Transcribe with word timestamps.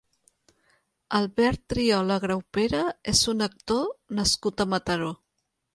Albert 1.19 1.61
Triola 1.73 2.17
Graupera 2.25 2.83
és 3.15 3.25
un 3.35 3.49
actor 3.51 3.87
nascut 4.21 4.67
a 4.67 4.71
Mataró. 4.75 5.17